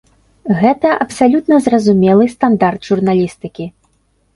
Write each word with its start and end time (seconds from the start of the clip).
Гэта 0.61 0.93
абсалютна 1.05 1.55
зразумелы 1.67 2.25
стандарт 2.35 2.81
журналістыкі. 2.93 3.75